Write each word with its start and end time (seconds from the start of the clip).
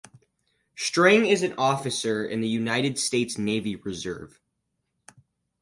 String 0.75 1.27
is 1.27 1.43
an 1.43 1.53
officer 1.59 2.25
in 2.25 2.41
the 2.41 2.47
United 2.47 2.97
States 2.97 3.37
Navy 3.37 3.75
Reserve. 3.75 4.39